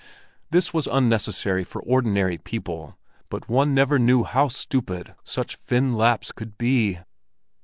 This 0.49 0.73
was 0.73 0.87
unnecessary 0.87 1.63
for 1.63 1.79
ordinary 1.83 2.39
people, 2.39 2.97
but 3.29 3.47
one 3.47 3.75
never 3.75 3.99
knew 3.99 4.23
how 4.23 4.47
stupid 4.47 5.13
such 5.23 5.55
Finn 5.57 5.93
Lapps 5.93 6.31
could 6.31 6.57
be. 6.57 6.97